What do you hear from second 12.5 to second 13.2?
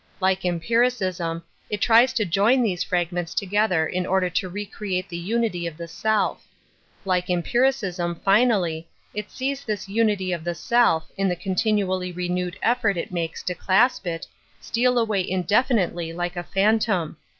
effort It